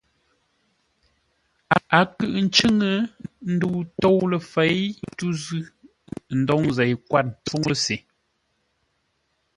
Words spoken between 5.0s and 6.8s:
tû zʉ́, ndôŋ